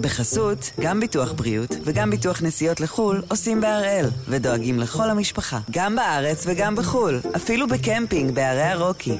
[0.00, 6.44] בחסות, גם ביטוח בריאות וגם ביטוח נסיעות לחו"ל עושים בהראל, ודואגים לכל המשפחה, גם בארץ
[6.46, 9.18] וגם בחו"ל, אפילו בקמפינג בערי הרוקי.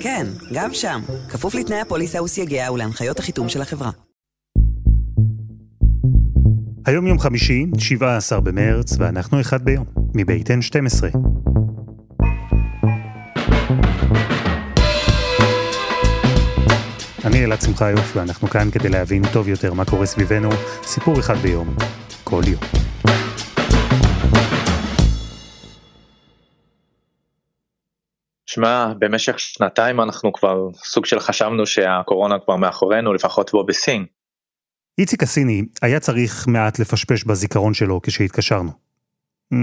[0.00, 3.90] כן, גם שם, כפוף לתנאי הפוליסה וסייגיה ולהנחיות החיתום של החברה.
[6.86, 9.84] היום יום חמישי, 17 במרץ, ואנחנו אחד ביום,
[10.14, 11.16] מבית N12.
[17.28, 20.48] אני אלעד שמחיוף, ואנחנו כאן כדי להבין טוב יותר מה קורה סביבנו,
[20.82, 21.76] סיפור אחד ביום,
[22.24, 22.62] כל יום.
[28.46, 34.04] שמע, במשך שנתיים אנחנו כבר סוג של חשבנו שהקורונה כבר מאחורינו, לפחות פה בסין.
[34.98, 38.70] איציק הסיני היה צריך מעט לפשפש בזיכרון שלו כשהתקשרנו.
[39.54, 39.56] Mm,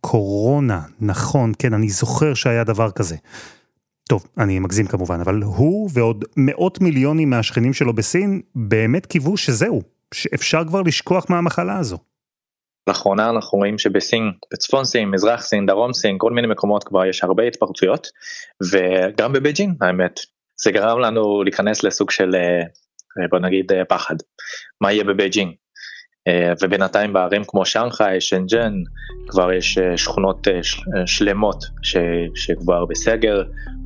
[0.00, 3.16] קורונה, נכון, כן, אני זוכר שהיה דבר כזה.
[4.10, 9.82] טוב, אני מגזים כמובן, אבל הוא ועוד מאות מיליונים מהשכנים שלו בסין באמת קיוו שזהו,
[10.14, 11.98] שאפשר כבר לשכוח מהמחלה הזו.
[12.86, 17.24] לאחרונה אנחנו רואים שבסין, בצפון סין, מזרח סין, דרום סין, כל מיני מקומות כבר יש
[17.24, 18.06] הרבה התפרצויות,
[18.72, 20.20] וגם בבייג'ין האמת,
[20.62, 24.16] זה גרם לנו להיכנס לסוג של אה, בוא נגיד אה, פחד,
[24.80, 25.52] מה יהיה בבייג'ין.
[26.28, 28.72] אה, ובינתיים בערים כמו שנגחאי, שנג'ן,
[29.28, 30.46] כבר יש שכונות
[31.06, 31.96] שלמות ש,
[32.34, 33.42] שכבר בסגר,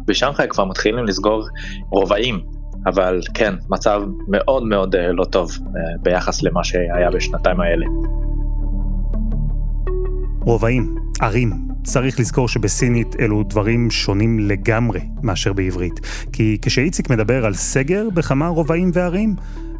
[0.06, 1.48] בשנגחאי כבר מתחילים לסגור
[1.91, 2.41] רובעים,
[2.86, 5.50] אבל כן, מצב מאוד מאוד לא טוב
[6.02, 7.86] ביחס למה שהיה בשנתיים האלה.
[10.41, 16.00] רובעים, ערים, צריך לזכור שבסינית אלו דברים שונים לגמרי מאשר בעברית.
[16.32, 19.36] כי כשאיציק מדבר על סגר בכמה רובעים וערים,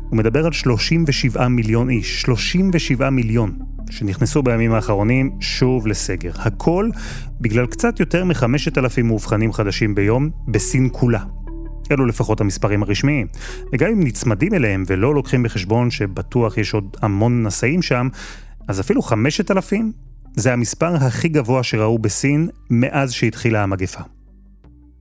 [0.09, 3.59] הוא מדבר על 37 מיליון איש, 37 מיליון,
[3.91, 6.31] שנכנסו בימים האחרונים שוב לסגר.
[6.39, 6.91] הכל
[7.41, 11.21] בגלל קצת יותר מחמשת אלפים מאובחנים חדשים ביום בסין כולה.
[11.93, 13.27] אלו לפחות המספרים הרשמיים.
[13.73, 18.09] וגם אם נצמדים אליהם ולא לוקחים בחשבון שבטוח יש עוד המון נשאים שם,
[18.69, 19.93] אז אפילו חמשת אלפים
[20.37, 24.01] זה המספר הכי גבוה שראו בסין מאז שהתחילה המגפה.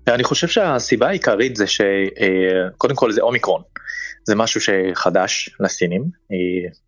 [0.07, 3.61] אני חושב שהסיבה העיקרית זה שקודם כל זה אומיקרון.
[4.25, 6.03] זה משהו שחדש לסינים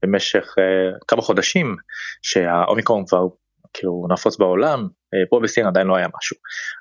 [0.04, 1.76] במשך אה, כמה חודשים
[2.22, 3.28] שהאומיקרון כבר
[3.74, 4.88] כאילו נפוץ בעולם
[5.30, 6.38] פה בסין עדיין לא היה משהו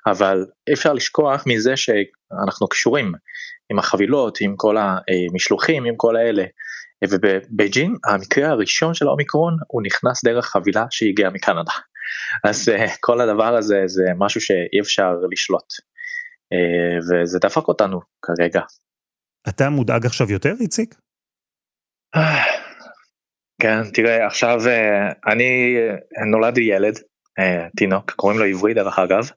[0.07, 3.11] אבל אי אפשר לשכוח מזה שאנחנו קשורים
[3.71, 6.43] עם החבילות עם כל המשלוחים עם כל האלה
[7.09, 11.71] ובבייג'ין המקרה הראשון של האומיקרון הוא נכנס דרך חבילה שהגיעה מקנדה.
[12.43, 15.73] אז כל הדבר הזה זה משהו שאי אפשר לשלוט
[17.09, 18.61] וזה דפק אותנו כרגע.
[19.49, 20.95] אתה מודאג עכשיו יותר איציק?
[23.61, 25.77] כן תראה עכשיו uh, אני
[26.31, 29.29] נולדתי ילד uh, תינוק קוראים לו עברי דרך אגב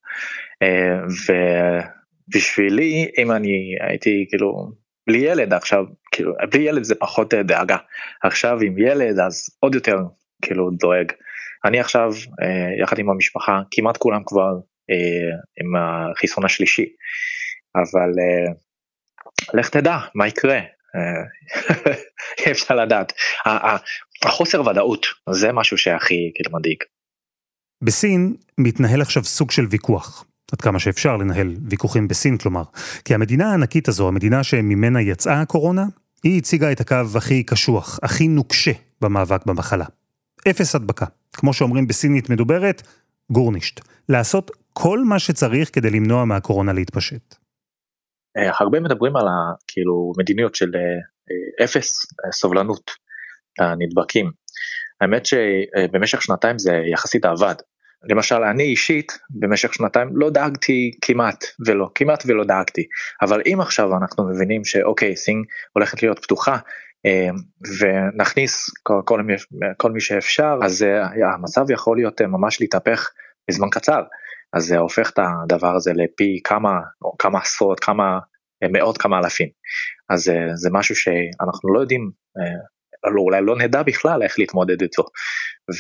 [2.28, 4.72] ובשבילי אם אני הייתי כאילו
[5.08, 7.76] בלי ילד עכשיו כאילו בלי ילד זה פחות אה, דאגה
[8.22, 9.96] עכשיו עם ילד אז עוד יותר
[10.42, 11.12] כאילו דואג.
[11.64, 12.10] אני עכשיו
[12.42, 14.52] אה, יחד עם המשפחה כמעט כולם כבר
[14.90, 15.30] אה,
[15.60, 16.86] עם החיסון השלישי
[17.76, 18.52] אבל אה,
[19.54, 20.60] לך תדע מה יקרה
[20.96, 21.92] אה,
[22.46, 23.12] אי אפשר לדעת
[24.24, 26.78] החוסר ודאות זה משהו שהכי כאילו מדאיג.
[27.84, 32.62] בסין מתנהל עכשיו סוג של ויכוח עד כמה שאפשר לנהל ויכוחים בסין כלומר,
[33.04, 35.84] כי המדינה הענקית הזו, המדינה שממנה יצאה הקורונה,
[36.22, 39.84] היא הציגה את הקו הכי קשוח, הכי נוקשה במאבק במחלה.
[40.50, 41.06] אפס הדבקה.
[41.32, 42.82] כמו שאומרים בסינית מדוברת,
[43.30, 43.80] גורנישט.
[44.08, 47.34] לעשות כל מה שצריך כדי למנוע מהקורונה להתפשט.
[48.36, 49.26] אה, הרבה מדברים על
[49.66, 52.90] כאילו מדיניות של אה, אה, אפס סובלנות
[53.60, 54.30] לנדבקים.
[55.00, 57.54] האמת שבמשך שנתיים זה יחסית עבד.
[58.04, 62.86] למשל אני אישית במשך שנתיים לא דאגתי כמעט ולא כמעט ולא דאגתי
[63.22, 66.58] אבל אם עכשיו אנחנו מבינים שאוקיי סין הולכת להיות פתוחה
[67.78, 69.22] ונכניס כל, כל,
[69.76, 70.86] כל מי שאפשר אז
[71.34, 73.10] המצב יכול להיות ממש להתהפך
[73.48, 74.02] בזמן קצר
[74.52, 78.18] אז זה הופך את הדבר הזה לפי כמה או כמה עשרות כמה
[78.72, 79.48] מאות כמה אלפים
[80.10, 82.10] אז זה משהו שאנחנו לא יודעים
[83.04, 85.02] לא, אולי לא נדע בכלל איך להתמודד איתו.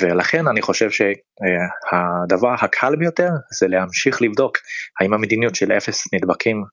[0.00, 4.58] ולכן אני חושב שהדבר הקל ביותר זה להמשיך לבדוק
[5.00, 6.64] האם המדיניות של אפס נדבקים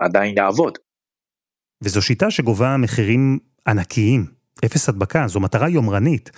[0.00, 0.78] עדיין יעבוד.
[1.84, 4.26] וזו שיטה שגובה מחירים ענקיים,
[4.64, 6.30] אפס הדבקה, זו מטרה יומרנית.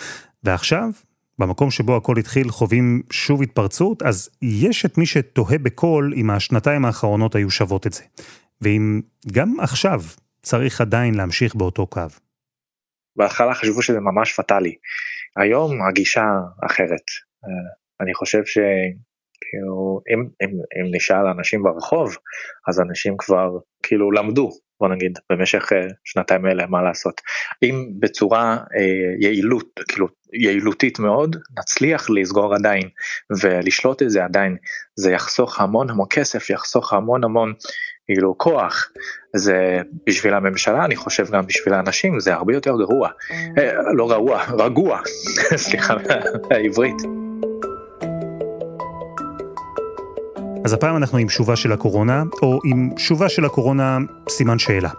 [0.44, 0.90] ועכשיו,
[1.40, 6.84] במקום שבו הכל התחיל חווים שוב התפרצות, אז יש את מי שתוהה בקול אם השנתיים
[6.84, 8.02] האחרונות היו שוות את זה.
[8.60, 9.00] ואם
[9.32, 10.00] גם עכשיו
[10.42, 12.02] צריך עדיין להמשיך באותו קו.
[13.16, 14.74] בהתחלה חשבו שזה ממש פטאלי.
[15.36, 16.24] היום הגישה
[16.66, 17.06] אחרת.
[17.44, 17.50] אה,
[18.00, 22.16] אני חושב שכאילו אם, אם, אם נשאל אנשים ברחוב
[22.68, 23.48] אז אנשים כבר
[23.82, 25.68] כאילו למדו בוא נגיד במשך
[26.04, 27.20] שנתיים אלה מה לעשות.
[27.62, 28.58] אם בצורה
[29.20, 32.88] יעילות כאילו יעילותית מאוד נצליח לסגור עדיין
[33.42, 34.56] ולשלוט את זה עדיין
[34.94, 37.52] זה יחסוך המון המון כסף יחסוך המון המון
[38.06, 38.90] כאילו כוח.
[39.36, 43.08] זה בשביל הממשלה אני חושב גם בשביל האנשים זה הרבה יותר גרוע.
[43.96, 45.00] לא גרוע רגוע.
[45.56, 45.94] סליחה
[46.50, 47.19] העברית.
[50.64, 53.98] אז הפעם אנחנו עם שובה של הקורונה, או עם שובה של הקורונה
[54.28, 54.90] סימן שאלה.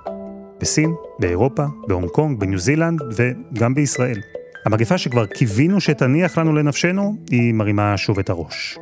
[0.59, 4.21] בסין, באירופה, בהונג קונג, בניו זילנד וגם בישראל.
[4.65, 8.77] המגפה שכבר קיווינו שתניח לנו לנפשנו, היא מרימה שוב את הראש.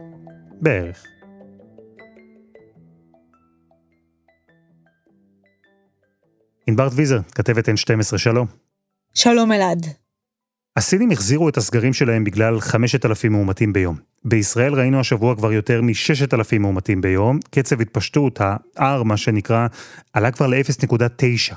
[0.61, 1.03] בערך.
[6.67, 8.47] ענבר ויזר, כתבת N12, שלום.
[9.13, 9.85] שלום אלעד.
[10.77, 13.97] הסינים החזירו את הסגרים שלהם בגלל 5,000 מאומתים ביום.
[14.25, 19.67] בישראל ראינו השבוע כבר יותר מ-6,000 מאומתים ביום, קצב התפשטות, ה-R, מה שנקרא,
[20.13, 21.55] עלה כבר ל-0.9.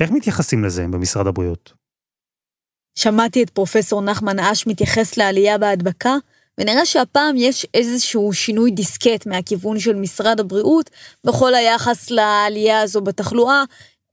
[0.00, 1.72] איך מתייחסים לזה במשרד הבריאות?
[2.98, 6.14] שמעתי את פרופסור נחמן אש מתייחס לעלייה בהדבקה,
[6.58, 10.90] ונראה שהפעם יש איזשהו שינוי דיסקט מהכיוון של משרד הבריאות
[11.24, 13.64] בכל היחס לעלייה הזו בתחלואה.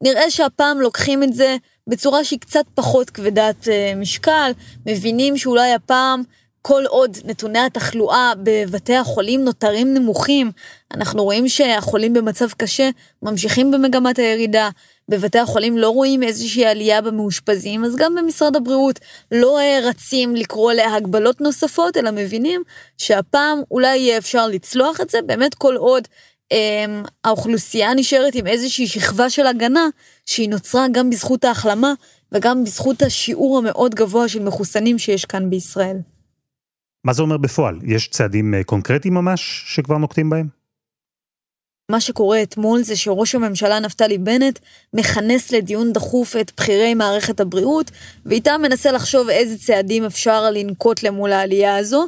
[0.03, 1.55] נראה שהפעם לוקחים את זה
[1.87, 4.51] בצורה שהיא קצת פחות כבדת אה, משקל,
[4.85, 6.23] מבינים שאולי הפעם
[6.61, 10.51] כל עוד נתוני התחלואה בבתי החולים נותרים נמוכים,
[10.93, 12.89] אנחנו רואים שהחולים במצב קשה
[13.21, 14.69] ממשיכים במגמת הירידה,
[15.09, 18.99] בבתי החולים לא רואים איזושהי עלייה במאושפזים, אז גם במשרד הבריאות
[19.31, 22.63] לא רצים לקרוא להגבלות נוספות, אלא מבינים
[22.97, 26.09] שהפעם אולי יהיה אפשר לצלוח את זה, באמת כל עוד אה,
[27.23, 29.87] האוכלוסייה נשארת עם איזושהי שכבה של הגנה,
[30.25, 31.93] שהיא נוצרה גם בזכות ההחלמה
[32.31, 35.97] וגם בזכות השיעור המאוד גבוה של מחוסנים שיש כאן בישראל.
[37.03, 37.79] מה זה אומר בפועל?
[37.83, 40.47] יש צעדים אה, קונקרטיים ממש שכבר נוקטים בהם?
[41.91, 44.59] מה שקורה אתמול זה שראש הממשלה נפתלי בנט
[44.93, 47.91] מכנס לדיון דחוף את בכירי מערכת הבריאות,
[48.25, 52.05] ואיתם מנסה לחשוב איזה צעדים אפשר לנקוט למול העלייה הזו,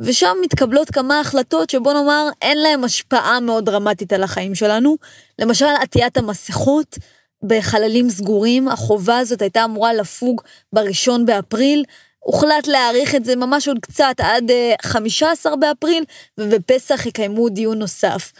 [0.00, 4.96] ושם מתקבלות כמה החלטות שבוא נאמר אין להם השפעה מאוד דרמטית על החיים שלנו.
[5.38, 6.98] למשל עטיית המסכות
[7.42, 11.84] בחללים סגורים, החובה הזאת הייתה אמורה לפוג בראשון באפריל,
[12.18, 14.50] הוחלט להאריך את זה ממש עוד קצת עד
[14.82, 16.04] 15 אה, באפריל,
[16.38, 18.32] ובפסח יקיימו דיון נוסף.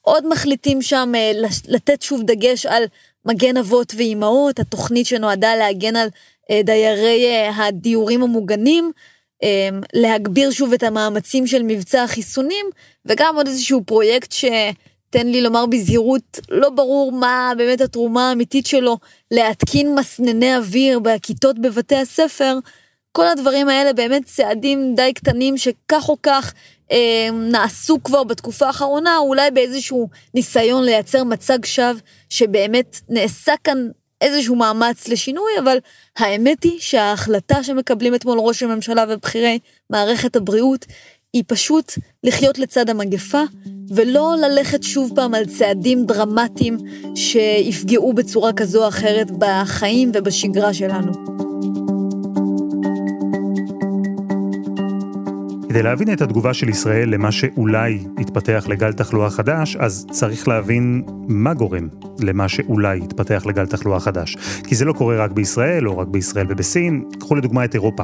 [0.00, 1.32] עוד מחליטים שם אה,
[1.68, 2.84] לתת שוב דגש על
[3.24, 6.08] מגן אבות ואימהות, התוכנית שנועדה להגן על
[6.50, 8.92] אה, דיירי הדיורים המוגנים,
[9.94, 12.66] להגביר שוב את המאמצים של מבצע החיסונים,
[13.06, 18.98] וגם עוד איזשהו פרויקט שתן לי לומר בזהירות, לא ברור מה באמת התרומה האמיתית שלו,
[19.30, 22.58] להתקין מסנני אוויר בכיתות בבתי הספר,
[23.12, 26.54] כל הדברים האלה באמת צעדים די קטנים שכך או כך
[26.92, 33.88] אה, נעשו כבר בתקופה האחרונה, אולי באיזשהו ניסיון לייצר מצג שווא שבאמת נעשה כאן
[34.24, 35.78] איזשהו מאמץ לשינוי, אבל
[36.18, 39.58] האמת היא שההחלטה שמקבלים אתמול ראש הממשלה ובכירי
[39.90, 40.86] מערכת הבריאות
[41.32, 41.92] היא פשוט
[42.24, 43.42] לחיות לצד המגפה
[43.90, 46.78] ולא ללכת שוב פעם על צעדים דרמטיים
[47.14, 51.33] שיפגעו בצורה כזו או אחרת בחיים ובשגרה שלנו.
[55.74, 61.02] כדי להבין את התגובה של ישראל למה שאולי יתפתח לגל תחלואה חדש, אז צריך להבין
[61.28, 61.88] מה גורם
[62.20, 64.36] למה שאולי יתפתח לגל תחלואה חדש.
[64.66, 67.04] כי זה לא קורה רק בישראל, או רק בישראל ובסין.
[67.20, 68.02] קחו לדוגמה את אירופה.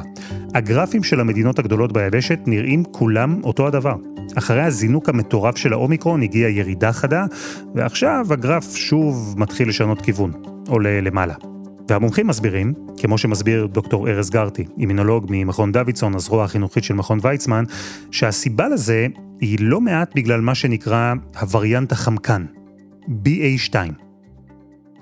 [0.55, 3.95] הגרפים של המדינות הגדולות ביבשת נראים כולם אותו הדבר.
[4.37, 7.25] אחרי הזינוק המטורף של האומיקרון הגיעה ירידה חדה,
[7.75, 10.31] ועכשיו הגרף שוב מתחיל לשנות כיוון,
[10.67, 11.33] עולה למעלה.
[11.89, 17.63] והמומחים מסבירים, כמו שמסביר דוקטור ארז גרטי, אימינולוג ממכון דוידסון, הזרוע החינוכית של מכון ויצמן,
[18.11, 19.07] שהסיבה לזה
[19.39, 22.45] היא לא מעט בגלל מה שנקרא הווריאנט החמקן,
[23.05, 23.75] BA2.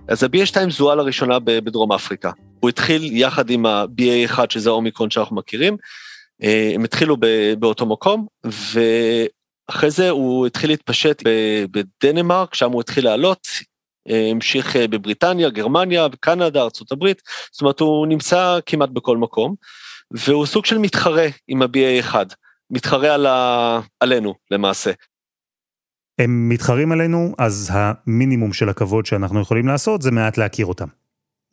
[0.08, 2.32] אז ה-BA2 זוהה לראשונה בדרום אפריקה.
[2.60, 5.78] הוא התחיל יחד עם ה-BA1, שזה האומיקרון שאנחנו מכירים,
[6.44, 7.18] אה, הם התחילו
[7.60, 11.24] באותו מקום, ואחרי זה הוא התחיל להתפשט
[11.72, 13.48] בדנמרק, שם הוא התחיל לעלות,
[14.08, 17.12] המשיך אה, בבריטניה, גרמניה, קנדה, ארה"ב,
[17.52, 19.56] זאת אומרת הוא נמצא כמעט בכל מקום,
[20.12, 22.16] והוא סוג של מתחרה עם ה-BA1,
[22.72, 23.80] מתחרה על ה...
[24.00, 24.92] עלינו למעשה.
[26.20, 30.88] הם מתחרים עלינו, אז המינימום של הכבוד שאנחנו יכולים לעשות זה מעט להכיר אותם.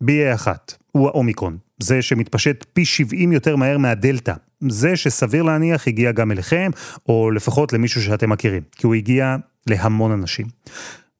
[0.05, 0.49] BA1
[0.93, 4.35] הוא האומיקרון, זה שמתפשט פי 70 יותר מהר מהדלתא,
[4.69, 6.71] זה שסביר להניח הגיע גם אליכם,
[7.09, 9.37] או לפחות למישהו שאתם מכירים, כי הוא הגיע
[9.67, 10.47] להמון אנשים.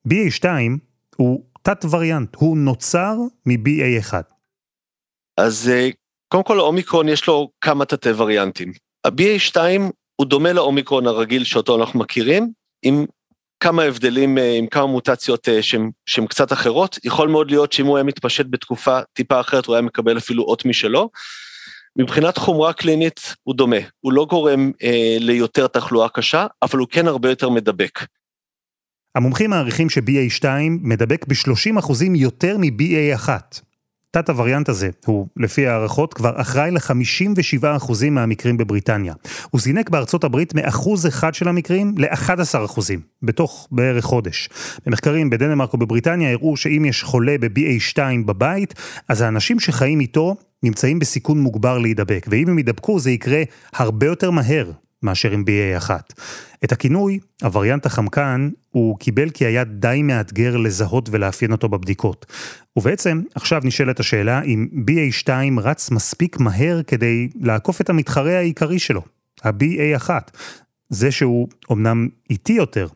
[0.09, 0.45] BA2
[1.17, 3.15] הוא תת וריאנט, הוא נוצר
[3.47, 4.15] מ-BA1.
[5.37, 5.89] אז אה,
[6.29, 8.73] קודם כל האומיקרון יש לו כמה תתי וריאנטים.
[9.05, 9.57] ה-BA2
[10.17, 13.07] הוא דומה לאומיקרון הרגיל שאותו אנחנו מכירים, עם
[13.61, 15.49] כמה הבדלים עם כמה מוטציות
[16.07, 19.83] שהן קצת אחרות, יכול מאוד להיות שאם הוא היה מתפשט בתקופה טיפה אחרת הוא היה
[19.83, 21.11] מקבל אפילו אות משלו.
[21.99, 27.07] מבחינת חומרה קלינית הוא דומה, הוא לא גורם אה, ליותר תחלואה קשה, אבל הוא כן
[27.07, 27.99] הרבה יותר מדבק.
[29.17, 33.29] המומחים מעריכים ש-BA2 מדבק ב-30% יותר מ-BA1.
[34.11, 39.15] תת הווריאנט הזה הוא, לפי הערכות, כבר אחראי ל-57% מהמקרים בבריטניה.
[39.51, 42.81] הוא זינק בארצות הברית מאחוז אחד של המקרים ל-11%,
[43.23, 44.49] בתוך בערך חודש.
[44.87, 48.75] במחקרים בדנמרק ובבריטניה הראו שאם יש חולה ב-BA2 בבית,
[49.09, 53.43] אז האנשים שחיים איתו נמצאים בסיכון מוגבר להידבק, ואם הם יידבקו זה יקרה
[53.75, 54.71] הרבה יותר מהר
[55.07, 55.91] מאשר עם BA1.
[56.65, 62.27] את הכינוי, הווריאנט החמקן, הוא קיבל כי היה די מאתגר לזהות ולאפיין אותו בבדיקות.
[62.77, 65.31] ובעצם, עכשיו נשאלת השאלה אם BA2
[65.63, 69.03] רץ מספיק מהר כדי לעקוף את המתחרה העיקרי שלו,
[69.45, 70.11] ה-BA1.
[70.89, 72.87] זה שהוא אמנם איטי יותר,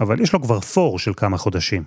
[0.00, 1.82] אבל יש לו כבר פור של כמה חודשים.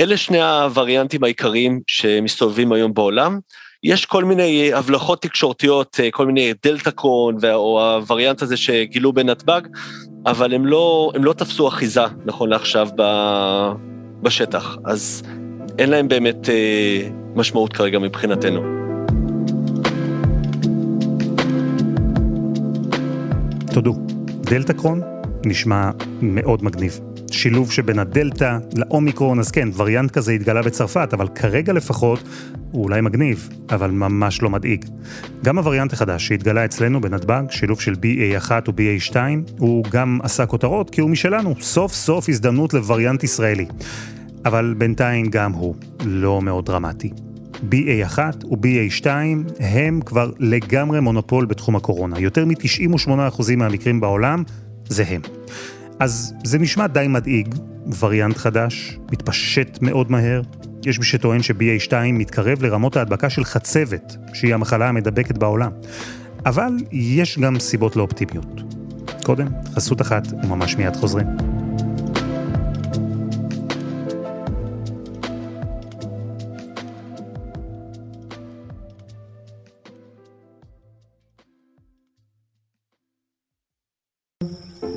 [0.00, 3.38] אלה שני הווריאנטים העיקריים שמסתובבים היום בעולם.
[3.84, 9.60] יש כל מיני הבלחות תקשורתיות, כל מיני דלתא קרון, או הווריאנט הזה שגילו בנתב"ג,
[10.26, 12.88] אבל הם לא, הם לא תפסו אחיזה, נכון לעכשיו,
[14.22, 14.76] בשטח.
[14.84, 15.22] אז
[15.78, 18.60] אין להם באמת אה, משמעות כרגע מבחינתנו.
[23.74, 23.94] תודו,
[24.26, 24.72] דלתא
[25.44, 27.09] נשמע מאוד מגניב.
[27.32, 32.22] שילוב שבין הדלתא לאומיקרון, אז כן, וריאנט כזה התגלה בצרפת, אבל כרגע לפחות
[32.70, 34.84] הוא אולי מגניב, אבל ממש לא מדאיג.
[35.44, 39.16] גם הווריאנט החדש שהתגלה אצלנו בנתב"ג, שילוב של BA1 או BA2,
[39.58, 43.66] הוא גם עשה כותרות כי הוא משלנו, סוף סוף הזדמנות לווריאנט ישראלי.
[44.44, 47.10] אבל בינתיים גם הוא לא מאוד דרמטי.
[47.70, 48.18] BA1
[48.50, 49.06] ו-BA2
[49.60, 52.20] הם כבר לגמרי מונופול בתחום הקורונה.
[52.20, 54.42] יותר מ-98% מהמקרים בעולם
[54.88, 55.20] זה הם.
[56.00, 57.54] אז זה נשמע די מדאיג,
[58.00, 60.42] וריאנט חדש, מתפשט מאוד מהר.
[60.86, 65.70] יש מי שטוען ש-BA2 מתקרב לרמות ההדבקה של חצבת, שהיא המחלה המדבקת בעולם.
[66.46, 68.60] אבל יש גם סיבות לאופטימיות.
[69.24, 71.49] קודם, חסות אחת וממש מיד חוזרים.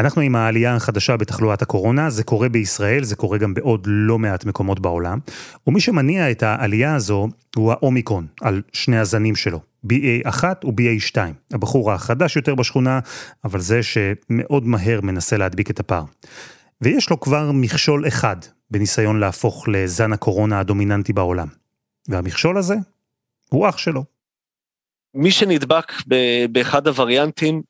[0.00, 4.44] אנחנו עם העלייה החדשה בתחלואת הקורונה, זה קורה בישראל, זה קורה גם בעוד לא מעט
[4.44, 5.18] מקומות בעולם,
[5.66, 9.60] ומי שמניע את העלייה הזו הוא האומיקרון, על שני הזנים שלו.
[9.86, 11.16] BA1 ו-BA2.
[11.52, 13.00] הבחור החדש יותר בשכונה,
[13.44, 16.04] אבל זה שמאוד מהר מנסה להדביק את הפער.
[16.80, 18.36] ויש לו כבר מכשול אחד
[18.70, 21.48] בניסיון להפוך לזן הקורונה הדומיננטי בעולם.
[22.08, 22.74] והמכשול הזה
[23.48, 24.04] הוא אח שלו.
[25.14, 25.92] מי שנדבק
[26.52, 27.62] באחד הווריאנטים,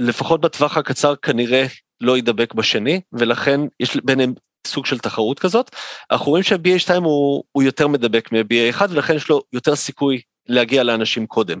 [0.00, 1.66] לפחות בטווח הקצר כנראה
[2.00, 4.34] לא יידבק בשני, ולכן יש ביניהם
[4.66, 5.70] סוג של תחרות כזאת.
[6.10, 11.26] אנחנו רואים שה-BA2 הוא, הוא יותר מדבק מ-BA1, ולכן יש לו יותר סיכוי להגיע לאנשים
[11.26, 11.60] קודם.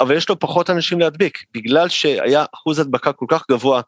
[0.00, 3.80] אבל יש לו פחות אנשים להדביק, בגלל שהיה אחוז הדבקה כל כך גבוה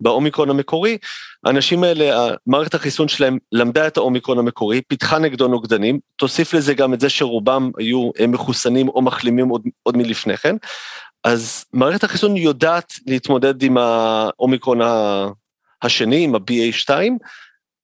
[0.00, 0.98] באומיקרון המקורי,
[1.44, 6.94] האנשים האלה, מערכת החיסון שלהם למדה את האומיקרון המקורי, פיתחה נגדו נוגדנים, תוסיף לזה גם
[6.94, 10.56] את זה שרובם היו מחוסנים או מחלימים עוד, עוד מלפני כן,
[11.24, 14.78] אז מערכת החיסון יודעת להתמודד עם האומיקרון
[15.82, 16.90] השני, עם ה-BA2,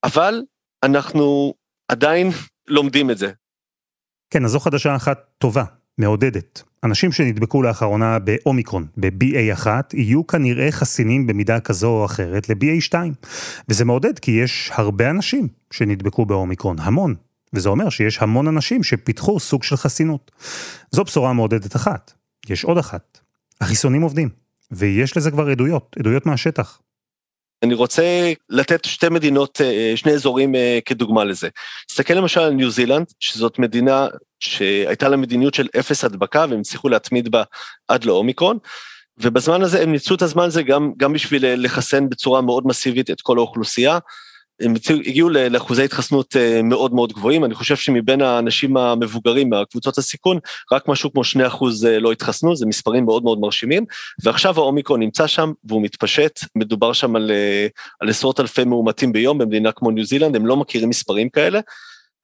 [0.04, 0.42] אבל
[0.82, 1.54] אנחנו
[1.88, 2.30] עדיין
[2.68, 3.32] לומדים את זה.
[4.30, 5.64] כן, אז זו חדשה אחת טובה.
[5.98, 6.62] מעודדת.
[6.84, 12.94] אנשים שנדבקו לאחרונה באומיקרון, ב-BA1, יהיו כנראה חסינים במידה כזו או אחרת ל-BA2.
[13.68, 17.14] וזה מעודד כי יש הרבה אנשים שנדבקו באומיקרון, המון.
[17.52, 20.30] וזה אומר שיש המון אנשים שפיתחו סוג של חסינות.
[20.90, 22.12] זו בשורה מעודדת אחת.
[22.48, 23.20] יש עוד אחת.
[23.60, 24.28] החיסונים עובדים.
[24.70, 26.80] ויש לזה כבר עדויות, עדויות מהשטח.
[27.62, 31.48] אני רוצה לתת שתי מדינות, אה, שני אזורים אה, כדוגמה לזה.
[31.88, 34.06] תסתכל למשל על ניו זילנד, שזאת מדינה
[34.40, 37.42] שהייתה לה מדיניות של אפס הדבקה והם הצליחו להתמיד בה
[37.88, 38.58] עד לאומיקרון,
[39.18, 43.20] ובזמן הזה הם ניצלו את הזמן הזה גם, גם בשביל לחסן בצורה מאוד מסיבית את
[43.20, 43.98] כל האוכלוסייה.
[44.60, 44.74] הם
[45.06, 50.38] הגיעו לאחוזי התחסנות אה, מאוד מאוד גבוהים, אני חושב שמבין האנשים המבוגרים מהקבוצות הסיכון,
[50.72, 53.84] רק משהו כמו 2% אה, לא התחסנו, זה מספרים מאוד מאוד מרשימים,
[54.24, 57.66] ועכשיו האומיקרון נמצא שם והוא מתפשט, מדובר שם על, אה,
[58.00, 61.60] על עשרות אלפי מאומתים ביום במדינה כמו ניו זילנד, הם לא מכירים מספרים כאלה,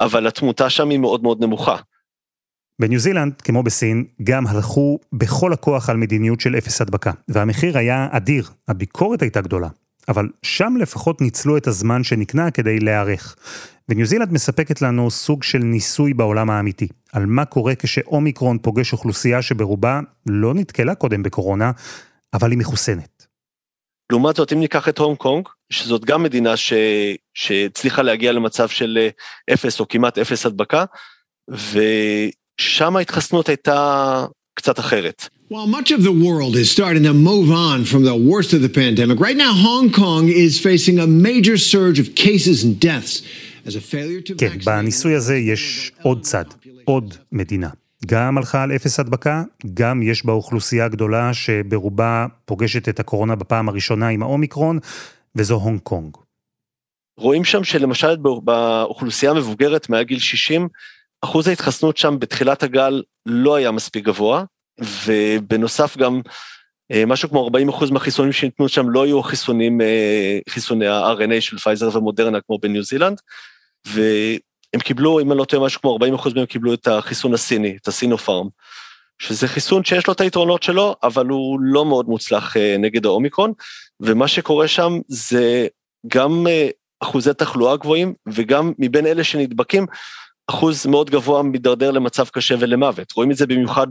[0.01, 1.77] אבל התמותה שם היא מאוד מאוד נמוכה.
[2.81, 8.09] בניו זילנד, כמו בסין, גם הלכו בכל הכוח על מדיניות של אפס הדבקה, והמחיר היה
[8.11, 9.69] אדיר, הביקורת הייתה גדולה.
[10.09, 13.37] אבל שם לפחות ניצלו את הזמן שנקנה כדי להיערך.
[13.89, 19.43] וניו זילנד מספקת לנו סוג של ניסוי בעולם האמיתי, על מה קורה כשאומיקרון פוגש אוכלוסייה
[19.43, 21.71] שברובה לא נתקלה קודם בקורונה,
[22.35, 23.27] אבל היא מחוסנת.
[24.11, 26.73] לעומת זאת, אם ניקח את הונג קונג, שזאת גם מדינה ש...
[27.35, 29.09] שהצליחה להגיע למצב של אה,
[29.55, 30.85] אפס או כמעט אפס הדבקה,
[31.51, 35.29] ושם ההתחסנות הייתה קצת אחרת.
[35.49, 38.69] While much of the world is starting to move on from the worst of the
[38.69, 43.23] pandemic, right now Hong Kong is facing a major surge of cases and deaths
[43.65, 46.45] as a failure to כן, בניסוי הזה יש עוד צד,
[46.85, 47.69] עוד מדינה.
[48.07, 49.43] גם הלכה על אפס הדבקה,
[49.75, 54.79] גם יש בה אוכלוסייה גדולה שברובה פוגשת את הקורונה בפעם הראשונה עם האומיקרון,
[55.37, 56.17] וזו הונג קונג.
[57.19, 60.69] רואים שם שלמשל באוכלוסייה המבוגרת מעל גיל 60,
[61.23, 64.45] אחוז ההתחסנות שם בתחילת הגל לא היה מספיק גבוה,
[64.81, 66.21] ובנוסף גם
[66.93, 71.59] אה, משהו כמו 40 אחוז מהחיסונים שניתנו שם לא היו חיסונים, אה, חיסוני ה-RNA של
[71.59, 73.21] פייזר ומודרנה כמו בניו זילנד,
[73.87, 77.77] והם קיבלו, אם אני לא טועה, משהו כמו 40 אחוז מהם קיבלו את החיסון הסיני,
[77.83, 78.49] את הסינופארם,
[79.19, 83.53] שזה חיסון שיש לו את היתרונות שלו, אבל הוא לא מאוד מוצלח אה, נגד האומיקרון,
[84.01, 85.67] ומה שקורה שם זה
[86.07, 86.47] גם
[87.01, 89.87] אחוזי תחלואה גבוהים, וגם מבין אלה שנדבקים,
[90.51, 93.13] אחוז מאוד גבוה מידרדר למצב קשה ולמוות.
[93.13, 93.87] רואים את זה במיוחד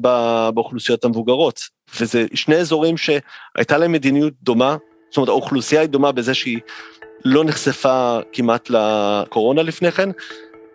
[0.54, 1.60] באוכלוסיות המבוגרות.
[2.00, 4.78] וזה שני אזורים שהייתה להם מדיניות דומה,
[5.10, 6.60] זאת אומרת האוכלוסייה היא דומה בזה שהיא
[7.26, 10.10] לא נחשפה כמעט לקורונה לפני כן,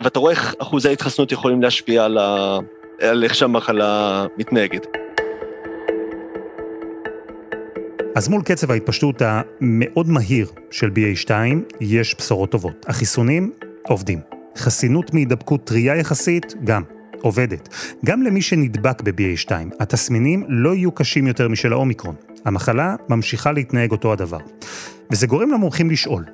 [0.01, 2.59] ואתה רואה איך אחוזי ההתחסנות יכולים להשפיע על, ה...
[3.01, 4.87] על איך שהמחלה מתנהגת.
[8.17, 11.31] אז מול קצב ההתפשטות המאוד מהיר של BA2,
[11.81, 12.87] יש בשורות טובות.
[12.89, 13.53] החיסונים
[13.89, 14.40] עובדים.
[14.57, 16.83] חסינות מהידבקות טריה יחסית, גם,
[17.23, 17.69] עובדת.
[18.05, 22.15] גם למי שנדבק ב-BA2, התסמינים לא יהיו קשים יותר משל האומיקרון.
[22.45, 24.39] המחלה ממשיכה להתנהג אותו הדבר.
[25.11, 26.25] וזה גורם למומחים לשאול,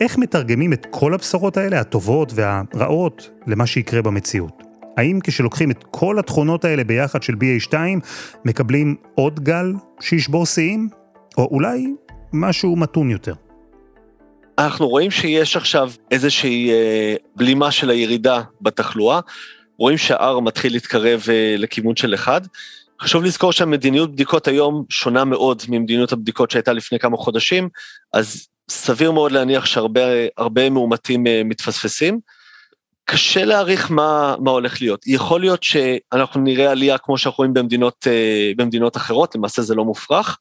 [0.00, 4.62] איך מתרגמים את כל הבשורות האלה, הטובות והרעות, למה שיקרה במציאות?
[4.96, 7.74] האם כשלוקחים את כל התכונות האלה ביחד של BA2,
[8.44, 10.88] מקבלים עוד גל שישבור שיאים?
[11.38, 11.94] או אולי
[12.32, 13.34] משהו מתון יותר?
[14.58, 19.20] אנחנו רואים שיש עכשיו איזושהי אה, בלימה של הירידה בתחלואה,
[19.78, 22.40] רואים שה-R מתחיל להתקרב אה, לכיוון של אחד.
[23.02, 27.68] חשוב לזכור שהמדיניות בדיקות היום שונה מאוד ממדיניות הבדיקות שהייתה לפני כמה חודשים,
[28.12, 32.20] אז סביר מאוד להניח שהרבה מאומתים אה, מתפספסים.
[33.04, 35.06] קשה להעריך מה, מה הולך להיות.
[35.06, 38.06] יכול להיות שאנחנו נראה עלייה כמו שאנחנו רואים במדינות,
[38.56, 40.38] במדינות אחרות, למעשה זה לא מופרך,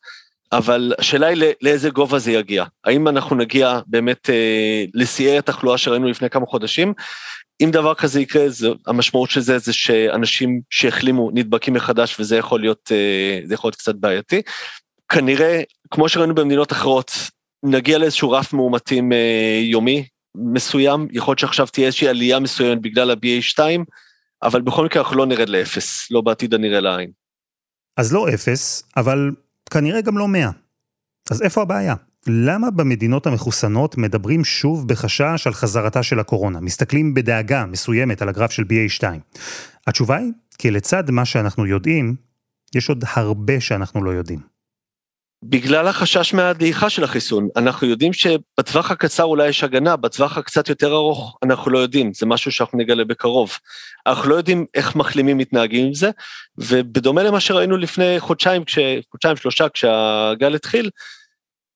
[0.58, 2.63] אבל השאלה היא לאיזה גובה זה יגיע.
[2.84, 6.94] האם אנחנו נגיע באמת אה, לשיאי התחלואה שראינו לפני כמה חודשים?
[7.63, 12.62] אם דבר כזה יקרה, זה, המשמעות של זה זה שאנשים שהחלימו נדבקים מחדש וזה יכול
[12.62, 14.41] להיות, אה, זה יכול להיות קצת בעייתי.
[15.10, 17.12] כנראה, כמו שראינו במדינות אחרות,
[17.63, 23.12] נגיע לאיזשהו רף מאומתים אה, יומי מסוים, יכול להיות שעכשיו תהיה איזושהי עלייה מסוימת בגלל
[23.12, 23.60] ה-BA2,
[24.44, 27.12] אבל בכל מקרה אנחנו לא נרד לאפס, לא בעתיד הנראה לעין.
[27.98, 29.32] אז לא אפס, אבל
[29.69, 30.49] כנראה גם לא 100.
[31.32, 31.95] אז איפה הבעיה?
[32.28, 36.60] למה במדינות המחוסנות מדברים שוב בחשש על חזרתה של הקורונה?
[36.60, 39.04] מסתכלים בדאגה מסוימת על הגרף של BA2.
[39.88, 42.15] התשובה היא, כי לצד מה שאנחנו יודעים,
[42.75, 44.55] יש עוד הרבה שאנחנו לא יודעים.
[45.43, 47.48] בגלל החשש מהדעיכה של החיסון.
[47.56, 52.26] אנחנו יודעים שבטווח הקצר אולי יש הגנה, בטווח הקצת יותר ארוך אנחנו לא יודעים, זה
[52.26, 53.52] משהו שאנחנו נגלה בקרוב.
[54.08, 56.10] אנחנו לא יודעים איך מחלימים מתנהגים עם זה,
[56.58, 58.80] ובדומה למה שראינו לפני חודשיים, כש...
[59.12, 60.89] חודשיים שלושה כשהגל התחיל,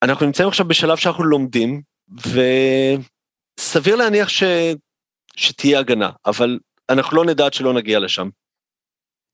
[0.04, 1.82] אנחנו נמצאים עכשיו בשלב שאנחנו לומדים,
[3.60, 4.44] וסביר להניח ש...
[5.36, 8.30] שתהיה הגנה, אבל אנחנו לא נדע עד שלא נגיע לשם.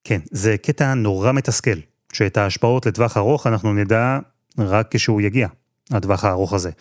[0.04, 1.95] כן, זה קטע נורא מתסכל.
[2.16, 4.20] שאת ההשפעות לטווח ארוך אנחנו נדע
[4.58, 5.48] רק כשהוא יגיע,
[5.92, 6.72] הטווח הארוך הזה.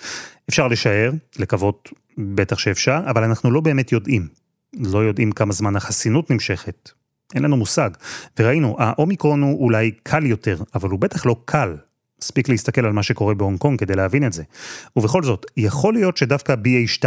[0.48, 4.28] אפשר לשער, לקוות בטח שאפשר, אבל אנחנו לא באמת יודעים.
[4.76, 6.90] לא יודעים כמה זמן החסינות נמשכת.
[7.34, 7.90] אין לנו מושג.
[8.38, 11.76] וראינו, האומיקרון הוא אולי קל יותר, אבל הוא בטח לא קל.
[12.22, 14.42] מספיק להסתכל על מה שקורה בהונג קונג כדי להבין את זה.
[14.96, 17.04] ובכל זאת, יכול להיות שדווקא BA2,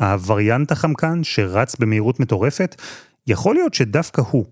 [0.00, 2.82] הווריאנט החמקן שרץ במהירות מטורפת,
[3.26, 4.44] יכול להיות שדווקא הוא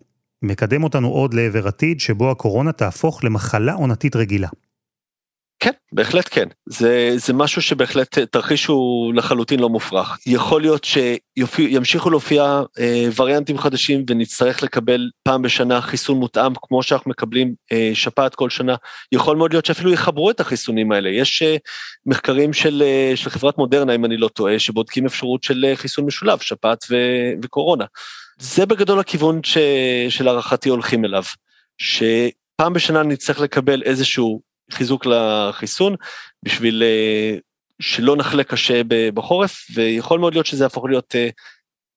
[0.43, 4.49] מקדם אותנו עוד לעבר עתיד שבו הקורונה תהפוך למחלה עונתית רגילה.
[5.63, 6.49] כן, בהחלט כן.
[6.69, 10.19] זה, זה משהו שבהחלט תרחיש הוא לחלוטין לא מופרך.
[10.27, 17.11] יכול להיות שימשיכו להופיע אה, וריאנטים חדשים ונצטרך לקבל פעם בשנה חיסון מותאם, כמו שאנחנו
[17.11, 18.75] מקבלים אה, שפעת כל שנה.
[19.13, 21.09] יכול מאוד להיות שאפילו יחברו את החיסונים האלה.
[21.09, 21.57] יש אה,
[22.07, 26.05] מחקרים של, אה, של חברת מודרנה, אם אני לא טועה, שבודקים אפשרות של אה, חיסון
[26.05, 26.97] משולב, שפעת ו,
[27.43, 27.85] וקורונה.
[28.43, 29.59] זה בגדול הכיוון ש...
[30.09, 31.23] שלהערכתי הולכים אליו,
[31.79, 35.95] שפעם בשנה נצטרך לקבל איזשהו חיזוק לחיסון
[36.43, 37.37] בשביל אה,
[37.81, 38.83] שלא נחלה קשה
[39.15, 41.29] בחורף, ויכול מאוד להיות שזה יהפוך להיות אה,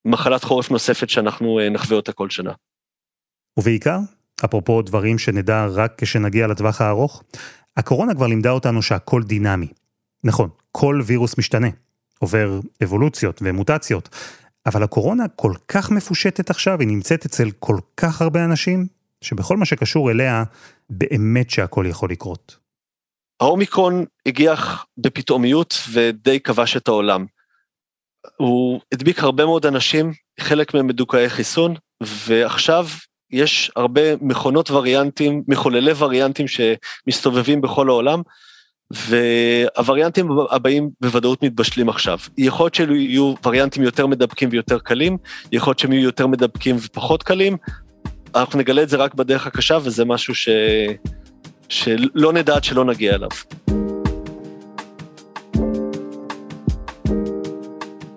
[0.06, 2.52] מחלת חורף נוספת שאנחנו אה, נחווה אותה כל שנה.
[3.60, 3.98] ובעיקר,
[4.46, 7.24] אפרופו דברים שנדע רק כשנגיע לטווח הארוך,
[7.78, 9.68] הקורונה כבר לימדה אותנו שהכל דינמי.
[10.24, 11.68] נכון, כל וירוס משתנה,
[12.20, 14.10] עובר אבולוציות ומוטציות,
[14.66, 18.88] אבל הקורונה כל כך מפושטת עכשיו, היא נמצאת אצל כל כך הרבה אנשים,
[19.22, 20.44] שבכל מה שקשור אליה,
[20.90, 22.58] באמת שהכל יכול לקרות.
[23.40, 27.26] האומיקרון הגיח בפתאומיות ודי כבש את העולם.
[28.38, 32.88] הוא הדביק הרבה מאוד אנשים, חלק מהם מדוכאי חיסון, ועכשיו
[33.32, 38.22] יש הרבה מכונות וריאנטים, מחוללי וריאנטים שמסתובבים בכל העולם,
[38.92, 42.20] והווריאנטים הבאים בוודאות מתבשלים עכשיו.
[42.38, 45.18] יכול להיות שאלו יהיו וריאנטים יותר מדבקים ויותר קלים,
[45.52, 47.58] יכול להיות שהם יהיו יותר מדבקים ופחות קלים,
[48.36, 50.50] אנחנו נגלה את זה רק בדרך הקשה, וזה משהו ש...
[51.70, 53.30] שלא נדע עד שלא נגיע אליו.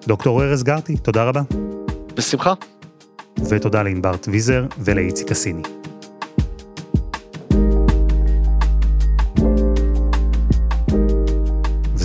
[0.06, 1.42] דוקטור ארז גרטי, תודה רבה.
[2.14, 2.52] בשמחה.
[3.50, 5.62] ותודה לענבר טוויזר ולאיציק הסיני.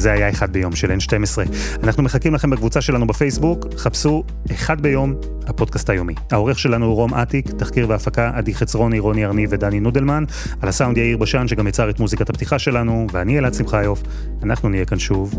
[0.03, 1.49] וזה היה אחד ביום של N12.
[1.83, 5.13] אנחנו מחכים לכם בקבוצה שלנו בפייסבוק, חפשו אחד ביום,
[5.47, 6.13] הפודקאסט היומי.
[6.31, 10.23] העורך שלנו הוא רום אטיק, תחקיר והפקה עדי חצרוני, רוני ארני ודני נודלמן,
[10.61, 14.03] על הסאונד יאיר בשן שגם יצר את מוזיקת הפתיחה שלנו, ואני אלעד שמחיוף.
[14.43, 15.33] אנחנו נהיה כאן שוב,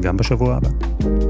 [0.00, 1.29] גם בשבוע הבא.